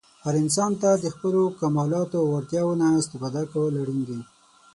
هر 0.23 0.35
انسان 0.43 0.71
ته 0.81 0.89
د 1.03 1.05
خپلو 1.15 1.41
کمالاتو 1.59 2.15
او 2.21 2.25
وړتیاوو 2.33 2.79
نه 2.81 2.87
استفاده 3.01 3.41
کول 3.53 3.73
اړین 3.81 4.01
دي. 4.09 4.19